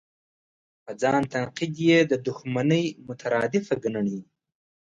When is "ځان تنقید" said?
1.01-1.73